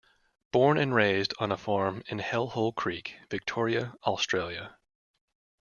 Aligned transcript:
Born 0.51 0.79
and 0.79 0.95
raised 0.95 1.35
on 1.37 1.51
a 1.51 1.57
farm 1.57 2.01
in 2.07 2.17
Hellhole 2.17 2.73
Creek, 2.75 3.19
Victoria, 3.29 3.93
Australia. 4.03 4.75